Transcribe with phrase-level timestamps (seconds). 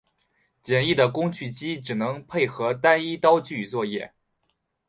[0.63, 4.11] 简易的工具机只能配合单一刀具作业。